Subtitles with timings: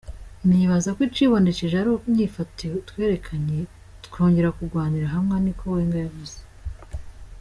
[0.47, 3.59] "Nibaza ko icibonekeje ari inyifato twerekanye,
[4.05, 6.37] twongera tugwanira hamwe," niko Wenger yavuze.